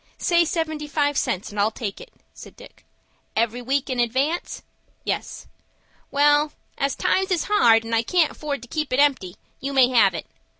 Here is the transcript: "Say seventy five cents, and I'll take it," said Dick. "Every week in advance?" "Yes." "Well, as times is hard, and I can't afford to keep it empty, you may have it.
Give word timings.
"Say 0.17 0.45
seventy 0.45 0.87
five 0.87 1.15
cents, 1.15 1.51
and 1.51 1.59
I'll 1.59 1.69
take 1.69 2.01
it," 2.01 2.09
said 2.33 2.55
Dick. 2.55 2.85
"Every 3.35 3.61
week 3.61 3.87
in 3.87 3.99
advance?" 3.99 4.63
"Yes." 5.03 5.45
"Well, 6.09 6.53
as 6.75 6.95
times 6.95 7.29
is 7.29 7.43
hard, 7.43 7.83
and 7.83 7.93
I 7.93 8.01
can't 8.01 8.31
afford 8.31 8.63
to 8.63 8.67
keep 8.67 8.91
it 8.91 8.99
empty, 8.99 9.35
you 9.59 9.73
may 9.73 9.89
have 9.89 10.15
it. 10.15 10.25